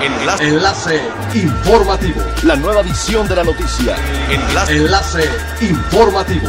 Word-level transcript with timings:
Enlace. 0.00 0.44
Enlace 0.44 1.00
informativo. 1.34 2.20
La 2.44 2.54
nueva 2.54 2.82
edición 2.82 3.26
de 3.26 3.34
la 3.34 3.42
noticia. 3.42 3.96
Enlace. 4.30 4.76
Enlace 4.76 5.24
informativo. 5.60 6.48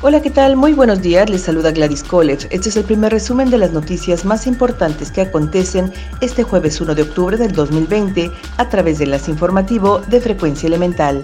Hola, 0.00 0.22
¿qué 0.22 0.30
tal? 0.30 0.56
Muy 0.56 0.72
buenos 0.72 1.02
días, 1.02 1.28
les 1.28 1.42
saluda 1.42 1.70
Gladys 1.72 2.02
Kolev. 2.02 2.46
Este 2.50 2.70
es 2.70 2.76
el 2.76 2.84
primer 2.84 3.12
resumen 3.12 3.50
de 3.50 3.58
las 3.58 3.72
noticias 3.72 4.24
más 4.24 4.46
importantes 4.46 5.10
que 5.10 5.20
acontecen 5.20 5.92
este 6.22 6.42
jueves 6.42 6.80
1 6.80 6.94
de 6.94 7.02
octubre 7.02 7.36
del 7.36 7.52
2020 7.52 8.30
a 8.56 8.68
través 8.70 8.98
de 8.98 9.06
las 9.06 9.28
informativo 9.28 9.98
de 9.98 10.22
frecuencia 10.22 10.68
elemental. 10.68 11.22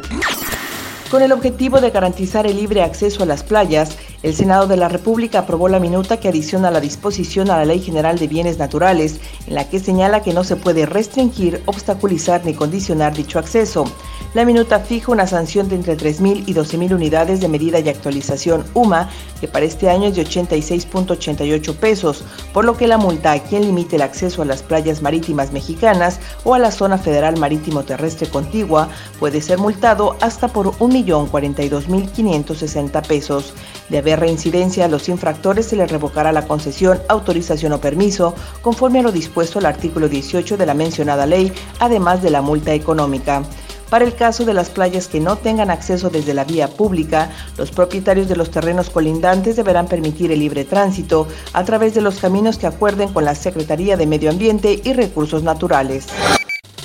Con 1.11 1.23
el 1.23 1.33
objetivo 1.33 1.81
de 1.81 1.91
garantizar 1.91 2.47
el 2.47 2.57
libre 2.57 2.83
acceso 2.83 3.23
a 3.23 3.27
las 3.27 3.43
playas, 3.45 3.97
el 4.25 4.35
Senado 4.35 4.67
de 4.67 4.79
la 4.79 4.89
República 4.89 5.41
aprobó 5.41 5.69
la 5.69 5.79
minuta 5.79 6.17
que 6.17 6.29
adiciona 6.29 6.71
la 6.71 6.81
disposición 6.81 7.51
a 7.51 7.59
la 7.59 7.67
Ley 7.67 7.81
General 7.81 8.19
de 8.19 8.27
Bienes 8.27 8.57
Naturales, 8.57 9.21
en 9.47 9.55
la 9.55 9.69
que 9.69 9.79
señala 9.79 10.23
que 10.23 10.33
no 10.33 10.45
se 10.45 10.57
puede 10.57 10.87
restringir, 10.87 11.63
obstaculizar 11.67 12.43
ni 12.43 12.55
condicionar 12.55 13.15
dicho 13.15 13.39
acceso. 13.39 13.85
La 14.33 14.47
minuta 14.47 14.81
fija 14.81 15.13
una 15.13 15.27
sanción 15.27 15.69
de 15.69 15.75
entre 15.77 15.99
3.000 15.99 16.45
y 16.47 16.55
12.000 16.55 16.95
unidades 16.95 17.43
de 17.43 17.49
medida 17.49 17.81
y 17.81 17.91
actualización 17.91 18.65
UMA, 18.73 19.11
que 19.43 19.47
para 19.47 19.67
este 19.67 19.91
año 19.91 20.09
es 20.09 20.17
de 20.17 20.25
86.88 20.25 21.77
pesos, 21.77 22.25
por 22.55 22.65
lo 22.65 22.79
que 22.79 22.89
la 22.89 22.97
multa 22.97 23.33
a 23.33 23.41
quien 23.41 23.67
limite 23.67 23.97
el 23.97 24.03
acceso 24.03 24.41
a 24.41 24.47
las 24.47 24.63
playas 24.63 25.03
marítimas 25.03 25.53
mexicanas 25.53 26.19
o 26.45 26.55
a 26.55 26.59
la 26.59 26.71
zona 26.71 26.97
federal 26.97 27.37
marítimo 27.37 27.85
terrestre 27.85 28.27
contigua 28.27 28.89
puede 29.21 29.43
ser 29.43 29.59
multado 29.59 30.17
hasta 30.23 30.49
por 30.49 30.71
1.042.560 30.79 33.07
pesos. 33.07 33.53
De 33.89 33.99
haber 33.99 34.21
reincidencia 34.21 34.87
a 34.87 34.89
los 34.89 35.09
infractores 35.09 35.67
se 35.67 35.77
les 35.77 35.91
revocará 35.91 36.33
la 36.33 36.47
concesión, 36.47 37.01
autorización 37.09 37.73
o 37.73 37.81
permiso, 37.81 38.35
conforme 38.63 39.01
a 39.01 39.03
lo 39.03 39.13
dispuesto 39.13 39.59
al 39.59 39.67
artículo 39.67 40.09
18 40.09 40.57
de 40.57 40.67
la 40.67 40.75
mencionada 40.75 41.27
ley, 41.27 41.53
además 41.81 42.23
de 42.23 42.31
la 42.31 42.41
multa 42.41 42.73
económica. 42.73 43.43
Para 43.91 44.07
el 44.07 44.15
caso 44.15 44.45
de 44.45 44.55
las 44.55 44.71
playas 44.71 45.07
que 45.07 45.21
no 45.21 45.37
tengan 45.37 45.71
acceso 45.71 46.11
desde 46.11 46.35
la 46.35 46.45
vía 46.45 46.69
pública, 46.69 47.31
los 47.57 47.71
propietarios 47.71 48.29
de 48.29 48.37
los 48.37 48.51
terrenos 48.51 48.91
colindantes 48.91 49.57
deberán 49.57 49.87
permitir 49.87 50.33
el 50.33 50.41
libre 50.41 50.65
tránsito 50.65 51.29
a 51.53 51.63
través 51.65 51.95
de 51.95 52.01
los 52.01 52.19
caminos 52.19 52.59
que 52.59 52.67
acuerden 52.67 53.13
con 53.13 53.25
la 53.25 53.35
Secretaría 53.35 53.97
de 53.97 54.07
Medio 54.07 54.31
Ambiente 54.31 54.81
y 54.83 54.95
Recursos 54.95 55.43
Naturales. 55.43 56.07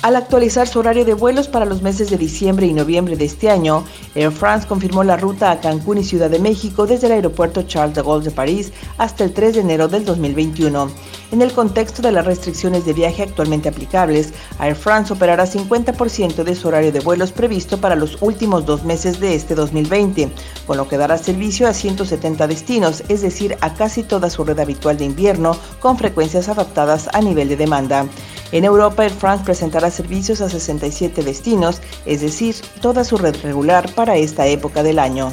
Al 0.02 0.16
actualizar 0.16 0.66
su 0.66 0.78
horario 0.78 1.04
de 1.04 1.12
vuelos 1.12 1.48
para 1.48 1.66
los 1.66 1.82
meses 1.82 2.08
de 2.08 2.16
diciembre 2.16 2.66
y 2.66 2.72
noviembre 2.72 3.16
de 3.16 3.26
este 3.26 3.50
año, 3.50 3.84
Air 4.14 4.32
France 4.32 4.66
confirmó 4.66 5.04
la 5.04 5.18
ruta 5.18 5.50
a 5.50 5.60
Cancún 5.60 5.98
y 5.98 6.04
Ciudad 6.04 6.30
de 6.30 6.38
México 6.38 6.86
desde 6.86 7.08
el 7.08 7.12
aeropuerto 7.12 7.64
Charles 7.64 7.96
de 7.96 8.02
Gaulle 8.02 8.24
de 8.24 8.30
París 8.30 8.72
hasta 8.96 9.24
el 9.24 9.34
3 9.34 9.56
de 9.56 9.60
enero 9.60 9.88
del 9.88 10.06
2021. 10.06 10.90
En 11.32 11.42
el 11.42 11.52
contexto 11.52 12.00
de 12.00 12.12
las 12.12 12.24
restricciones 12.24 12.86
de 12.86 12.94
viaje 12.94 13.24
actualmente 13.24 13.68
aplicables, 13.68 14.32
Air 14.58 14.74
France 14.74 15.12
operará 15.12 15.44
50% 15.44 16.44
de 16.44 16.56
su 16.56 16.68
horario 16.68 16.92
de 16.92 17.00
vuelos 17.00 17.30
previsto 17.30 17.78
para 17.78 17.94
los 17.94 18.22
últimos 18.22 18.64
dos 18.64 18.84
meses 18.84 19.20
de 19.20 19.34
este 19.34 19.54
2020, 19.54 20.30
con 20.66 20.78
lo 20.78 20.88
que 20.88 20.96
dará 20.96 21.18
servicio 21.18 21.68
a 21.68 21.74
170 21.74 22.46
destinos, 22.46 23.04
es 23.08 23.20
decir, 23.20 23.58
a 23.60 23.74
casi 23.74 24.02
toda 24.02 24.30
su 24.30 24.44
red 24.44 24.58
habitual 24.60 24.96
de 24.96 25.04
invierno, 25.04 25.58
con 25.78 25.98
frecuencias 25.98 26.48
adaptadas 26.48 27.10
a 27.12 27.20
nivel 27.20 27.50
de 27.50 27.58
demanda. 27.58 28.06
En 28.52 28.64
Europa, 28.64 29.04
Air 29.04 29.12
France 29.12 29.44
presentará 29.44 29.90
servicios 29.90 30.40
a 30.40 30.48
67 30.48 31.22
destinos, 31.22 31.80
es 32.04 32.20
decir, 32.20 32.56
toda 32.80 33.04
su 33.04 33.16
red 33.16 33.36
regular 33.42 33.88
para 33.94 34.16
esta 34.16 34.46
época 34.46 34.82
del 34.82 34.98
año. 34.98 35.32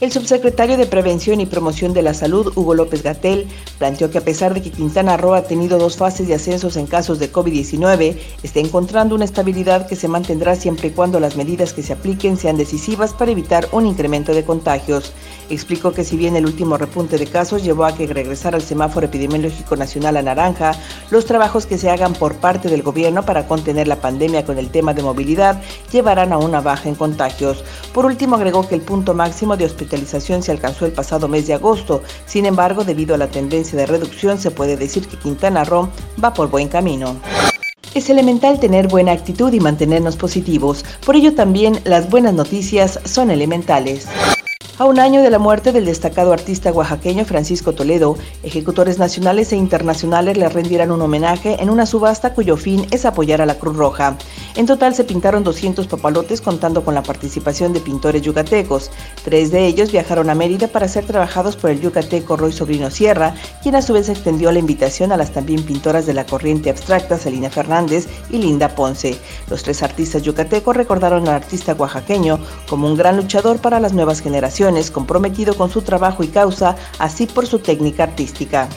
El 0.00 0.10
subsecretario 0.10 0.78
de 0.78 0.86
Prevención 0.86 1.42
y 1.42 1.46
Promoción 1.46 1.92
de 1.92 2.00
la 2.00 2.14
Salud, 2.14 2.54
Hugo 2.56 2.74
López 2.74 3.02
Gatel, 3.02 3.46
planteó 3.76 4.10
que 4.10 4.16
a 4.16 4.24
pesar 4.24 4.54
de 4.54 4.62
que 4.62 4.70
Quintana 4.70 5.18
Roo 5.18 5.34
ha 5.34 5.42
tenido 5.42 5.76
dos 5.76 5.98
fases 5.98 6.26
de 6.26 6.32
ascensos 6.32 6.78
en 6.78 6.86
casos 6.86 7.18
de 7.18 7.30
COVID-19, 7.30 8.16
está 8.42 8.60
encontrando 8.60 9.14
una 9.14 9.26
estabilidad 9.26 9.86
que 9.86 9.96
se 9.96 10.08
mantendrá 10.08 10.56
siempre 10.56 10.88
y 10.88 10.92
cuando 10.92 11.20
las 11.20 11.36
medidas 11.36 11.74
que 11.74 11.82
se 11.82 11.92
apliquen 11.92 12.38
sean 12.38 12.56
decisivas 12.56 13.12
para 13.12 13.32
evitar 13.32 13.68
un 13.72 13.84
incremento 13.84 14.32
de 14.32 14.42
contagios. 14.42 15.12
Explicó 15.50 15.92
que 15.92 16.04
si 16.04 16.16
bien 16.16 16.34
el 16.34 16.46
último 16.46 16.78
repunte 16.78 17.18
de 17.18 17.26
casos 17.26 17.62
llevó 17.62 17.84
a 17.84 17.94
que 17.94 18.06
regresara 18.06 18.56
al 18.56 18.62
semáforo 18.62 19.04
epidemiológico 19.04 19.76
nacional 19.76 20.16
a 20.16 20.22
naranja, 20.22 20.72
los 21.10 21.26
trabajos 21.26 21.66
que 21.66 21.76
se 21.76 21.90
hagan 21.90 22.14
por 22.14 22.36
parte 22.36 22.70
del 22.70 22.82
gobierno 22.82 23.26
para 23.26 23.46
contener 23.46 23.86
la 23.86 24.00
pandemia 24.00 24.46
con 24.46 24.56
el 24.56 24.70
tema 24.70 24.94
de 24.94 25.02
movilidad 25.02 25.60
llevarán 25.92 26.32
a 26.32 26.38
una 26.38 26.62
baja 26.62 26.88
en 26.88 26.94
contagios. 26.94 27.62
Por 27.92 28.06
último, 28.06 28.36
agregó 28.36 28.66
que 28.66 28.76
el 28.76 28.80
punto 28.80 29.12
máximo 29.12 29.58
de 29.58 29.66
hospitalización 29.66 29.89
se 30.42 30.52
alcanzó 30.52 30.86
el 30.86 30.92
pasado 30.92 31.28
mes 31.28 31.46
de 31.46 31.54
agosto. 31.54 32.02
Sin 32.26 32.46
embargo, 32.46 32.84
debido 32.84 33.14
a 33.14 33.18
la 33.18 33.28
tendencia 33.28 33.78
de 33.78 33.86
reducción, 33.86 34.38
se 34.38 34.50
puede 34.50 34.76
decir 34.76 35.06
que 35.06 35.16
Quintana 35.16 35.64
Roo 35.64 35.88
va 36.22 36.32
por 36.32 36.48
buen 36.50 36.68
camino. 36.68 37.16
Es 37.94 38.08
elemental 38.08 38.60
tener 38.60 38.86
buena 38.86 39.12
actitud 39.12 39.52
y 39.52 39.58
mantenernos 39.58 40.16
positivos. 40.16 40.84
Por 41.04 41.16
ello 41.16 41.34
también 41.34 41.80
las 41.84 42.08
buenas 42.08 42.34
noticias 42.34 43.00
son 43.04 43.30
elementales. 43.30 44.06
A 44.80 44.86
un 44.86 44.98
año 44.98 45.20
de 45.20 45.28
la 45.28 45.38
muerte 45.38 45.72
del 45.72 45.84
destacado 45.84 46.32
artista 46.32 46.72
oaxaqueño 46.72 47.26
Francisco 47.26 47.74
Toledo, 47.74 48.16
ejecutores 48.42 48.98
nacionales 48.98 49.52
e 49.52 49.56
internacionales 49.56 50.38
le 50.38 50.48
rendirán 50.48 50.90
un 50.90 51.02
homenaje 51.02 51.62
en 51.62 51.68
una 51.68 51.84
subasta 51.84 52.32
cuyo 52.32 52.56
fin 52.56 52.86
es 52.90 53.04
apoyar 53.04 53.42
a 53.42 53.46
la 53.46 53.56
Cruz 53.56 53.76
Roja. 53.76 54.16
En 54.56 54.64
total 54.64 54.94
se 54.94 55.04
pintaron 55.04 55.44
200 55.44 55.86
papalotes 55.86 56.40
contando 56.40 56.82
con 56.82 56.94
la 56.94 57.02
participación 57.02 57.74
de 57.74 57.80
pintores 57.80 58.22
yucatecos. 58.22 58.90
Tres 59.22 59.50
de 59.50 59.66
ellos 59.66 59.92
viajaron 59.92 60.30
a 60.30 60.34
Mérida 60.34 60.66
para 60.66 60.88
ser 60.88 61.04
trabajados 61.04 61.56
por 61.56 61.68
el 61.68 61.82
yucateco 61.82 62.38
Roy 62.38 62.52
Sobrino 62.52 62.90
Sierra, 62.90 63.34
quien 63.62 63.74
a 63.74 63.82
su 63.82 63.92
vez 63.92 64.08
extendió 64.08 64.50
la 64.50 64.60
invitación 64.60 65.12
a 65.12 65.18
las 65.18 65.30
también 65.30 65.62
pintoras 65.62 66.06
de 66.06 66.14
la 66.14 66.24
corriente 66.24 66.70
abstracta 66.70 67.18
Celina 67.18 67.50
Fernández 67.50 68.08
y 68.30 68.38
Linda 68.38 68.70
Ponce. 68.70 69.18
Los 69.50 69.62
tres 69.62 69.82
artistas 69.82 70.22
yucatecos 70.22 70.74
recordaron 70.74 71.28
al 71.28 71.34
artista 71.34 71.74
oaxaqueño 71.74 72.38
como 72.66 72.86
un 72.86 72.96
gran 72.96 73.18
luchador 73.18 73.58
para 73.58 73.78
las 73.78 73.92
nuevas 73.92 74.20
generaciones 74.20 74.69
comprometido 74.90 75.56
con 75.56 75.70
su 75.70 75.82
trabajo 75.82 76.22
y 76.22 76.28
causa, 76.28 76.76
así 76.98 77.26
por 77.26 77.46
su 77.46 77.58
técnica 77.58 78.04
artística. 78.04 78.68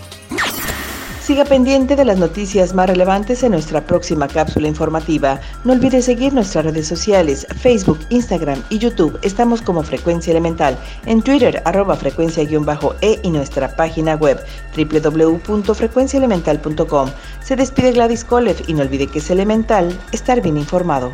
Siga 1.23 1.45
pendiente 1.45 1.95
de 1.95 2.03
las 2.03 2.17
noticias 2.17 2.73
más 2.73 2.89
relevantes 2.89 3.43
en 3.43 3.53
nuestra 3.53 3.85
próxima 3.85 4.27
cápsula 4.27 4.67
informativa. 4.67 5.39
No 5.63 5.71
olvide 5.71 6.01
seguir 6.01 6.33
nuestras 6.33 6.65
redes 6.65 6.85
sociales, 6.85 7.47
Facebook, 7.61 7.97
Instagram 8.09 8.61
y 8.69 8.79
YouTube. 8.79 9.17
Estamos 9.21 9.61
como 9.61 9.83
Frecuencia 9.83 10.31
Elemental. 10.31 10.77
En 11.05 11.21
Twitter, 11.21 11.61
arroba 11.63 11.95
frecuencia-e 11.95 13.19
y 13.23 13.29
nuestra 13.29 13.73
página 13.73 14.15
web 14.15 14.37
www.frecuenciaelemental.com. 14.75 17.09
Se 17.41 17.55
despide 17.55 17.93
Gladys 17.93 18.25
Kolev 18.25 18.61
y 18.67 18.73
no 18.73 18.81
olvide 18.81 19.07
que 19.07 19.19
es 19.19 19.29
elemental 19.29 19.97
estar 20.11 20.41
bien 20.41 20.57
informado. 20.57 21.13